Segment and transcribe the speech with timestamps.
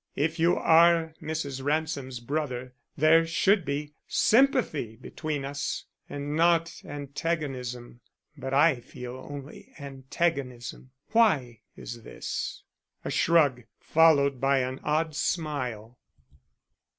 [0.15, 1.63] If you are Mrs.
[1.63, 8.01] Ransom's brother, there should be sympathy between us and not antagonism.
[8.35, 10.89] But I feel only antagonism.
[11.11, 12.63] Why is this?"
[13.05, 15.99] A shrug, followed by an odd smile.